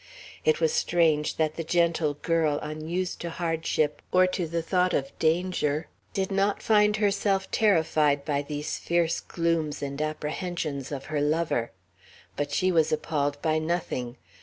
It 0.43 0.59
was 0.59 0.73
strange 0.73 1.35
that 1.35 1.57
the 1.57 1.63
gentle 1.63 2.15
girl, 2.15 2.57
unused 2.63 3.21
to 3.21 3.29
hardship, 3.29 4.01
or 4.11 4.25
to 4.25 4.47
the 4.47 4.63
thought 4.63 4.95
of 4.95 5.15
danger, 5.19 5.89
did 6.15 6.31
not 6.31 6.63
find 6.63 6.97
herself 6.97 7.51
terrified 7.51 8.25
by 8.25 8.41
these 8.41 8.79
fierce 8.79 9.19
glooms 9.19 9.83
and 9.83 10.01
apprehensions 10.01 10.91
of 10.91 11.05
her 11.13 11.21
lover. 11.21 11.69
But 12.35 12.49
she 12.49 12.71
was 12.71 12.91
appalled 12.91 13.39
by 13.43 13.59
nothing. 13.59 14.17